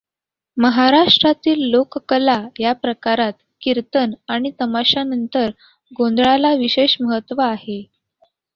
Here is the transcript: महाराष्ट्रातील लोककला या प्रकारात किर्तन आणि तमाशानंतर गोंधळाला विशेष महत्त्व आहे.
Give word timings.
महाराष्ट्रातील 0.57 1.59
लोककला 1.71 2.37
या 2.59 2.71
प्रकारात 2.75 3.33
किर्तन 3.61 4.13
आणि 4.29 4.51
तमाशानंतर 4.61 5.49
गोंधळाला 5.91 6.53
विशेष 6.55 6.97
महत्त्व 7.01 7.41
आहे. 7.43 7.81